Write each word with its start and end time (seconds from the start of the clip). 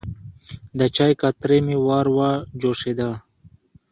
د 0.79 0.81
چای 0.95 1.13
کتری 1.21 1.59
مې 1.65 1.77
وروه 1.87 2.29
جوشېده. 2.61 3.11